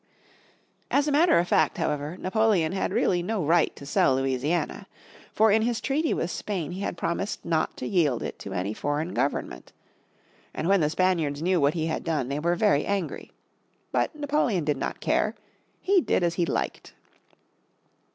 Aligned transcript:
As 0.89 1.07
a 1.07 1.11
matter 1.11 1.37
of 1.37 1.47
fact, 1.47 1.77
however, 1.77 2.17
Napoleon 2.17 2.71
had 2.71 2.91
really 2.91 3.21
no 3.21 3.45
right 3.45 3.75
to 3.75 3.85
sell 3.85 4.15
Louisiana. 4.15 4.87
For 5.31 5.51
in 5.51 5.61
his 5.61 5.79
treaty 5.79 6.11
with 6.11 6.31
Spain 6.31 6.71
he 6.71 6.79
had 6.81 6.97
promised 6.97 7.45
not 7.45 7.77
to 7.77 7.85
yield 7.87 8.23
it 8.23 8.39
to 8.39 8.51
any 8.51 8.73
foreign 8.73 9.13
government. 9.13 9.73
And 10.55 10.67
when 10.67 10.81
the 10.81 10.89
Spaniards 10.89 11.43
knew 11.43 11.61
what 11.61 11.75
he 11.75 11.85
had 11.85 12.03
done 12.03 12.29
they 12.29 12.39
were 12.39 12.55
very 12.55 12.83
angry. 12.83 13.31
But 13.91 14.15
Napoleon 14.15 14.65
did 14.65 14.77
not 14.77 15.01
care; 15.01 15.35
he 15.81 16.01
did 16.01 16.23
as 16.23 16.33
he 16.33 16.47
liked. 16.47 16.93